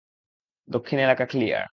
দক্ষিণ 0.67 0.97
এলাকা 0.99 1.25
ক্লিয়ার। 1.25 1.65